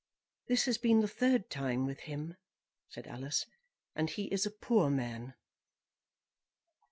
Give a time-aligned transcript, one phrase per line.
[0.47, 2.35] "This has been the third time with him,"
[2.89, 3.45] said Alice,
[3.93, 5.35] "and he is a poor man."